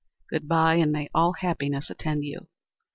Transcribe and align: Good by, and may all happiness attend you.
Good 0.31 0.47
by, 0.47 0.77
and 0.77 0.91
may 0.91 1.09
all 1.13 1.33
happiness 1.33 1.91
attend 1.91 2.25
you. 2.25 2.47